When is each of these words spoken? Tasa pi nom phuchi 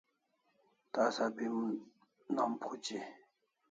Tasa 0.93 1.25
pi 1.35 1.45
nom 2.35 2.51
phuchi 2.61 2.99